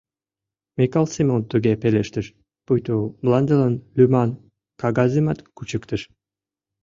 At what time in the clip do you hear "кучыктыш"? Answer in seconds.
5.55-6.01